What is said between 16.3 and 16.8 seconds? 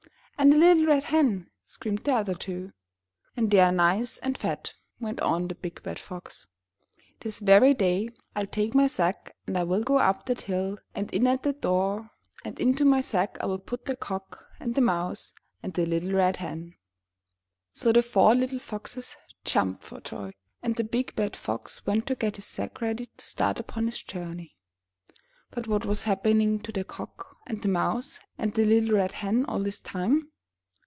Hen."